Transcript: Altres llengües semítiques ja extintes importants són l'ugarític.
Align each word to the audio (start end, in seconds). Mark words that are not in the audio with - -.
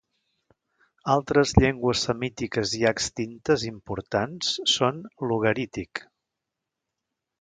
Altres 1.15 1.51
llengües 1.57 1.99
semítiques 2.07 2.73
ja 2.83 2.93
extintes 2.97 3.67
importants 3.69 4.49
són 4.77 5.03
l'ugarític. 5.29 6.03